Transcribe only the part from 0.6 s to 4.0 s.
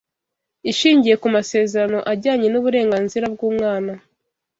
Ishingiye ku masezerano ajyanye n’Uburenganzira bw’umwana